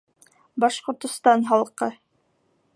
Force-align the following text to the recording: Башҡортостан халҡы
Башҡортостан 0.65 1.47
халҡы 1.53 1.93